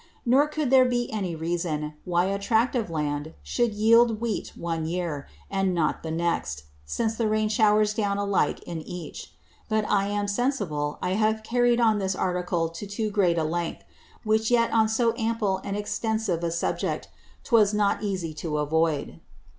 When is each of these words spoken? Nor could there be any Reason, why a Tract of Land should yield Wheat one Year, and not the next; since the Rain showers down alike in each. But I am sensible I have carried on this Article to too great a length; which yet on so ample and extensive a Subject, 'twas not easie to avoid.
Nor 0.25 0.47
could 0.47 0.71
there 0.71 0.83
be 0.89 1.13
any 1.13 1.35
Reason, 1.35 1.93
why 2.05 2.25
a 2.25 2.39
Tract 2.39 2.75
of 2.75 2.89
Land 2.89 3.35
should 3.43 3.75
yield 3.75 4.19
Wheat 4.19 4.51
one 4.57 4.87
Year, 4.87 5.27
and 5.47 5.75
not 5.75 6.01
the 6.01 6.09
next; 6.09 6.63
since 6.87 7.13
the 7.13 7.27
Rain 7.27 7.49
showers 7.49 7.93
down 7.93 8.17
alike 8.17 8.63
in 8.63 8.81
each. 8.81 9.31
But 9.69 9.87
I 9.87 10.07
am 10.07 10.27
sensible 10.27 10.97
I 11.03 11.11
have 11.11 11.43
carried 11.43 11.79
on 11.79 11.99
this 11.99 12.15
Article 12.15 12.67
to 12.69 12.87
too 12.87 13.11
great 13.11 13.37
a 13.37 13.43
length; 13.43 13.83
which 14.23 14.49
yet 14.49 14.71
on 14.71 14.89
so 14.89 15.13
ample 15.19 15.61
and 15.63 15.77
extensive 15.77 16.43
a 16.43 16.49
Subject, 16.49 17.07
'twas 17.43 17.71
not 17.71 18.01
easie 18.01 18.33
to 18.37 18.57
avoid. 18.57 19.19